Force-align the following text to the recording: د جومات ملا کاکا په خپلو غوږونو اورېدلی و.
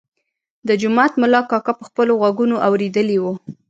د 0.67 0.69
جومات 0.81 1.11
ملا 1.21 1.41
کاکا 1.51 1.73
په 1.79 1.83
خپلو 1.89 2.11
غوږونو 2.21 2.55
اورېدلی 2.67 3.17
و. 3.19 3.25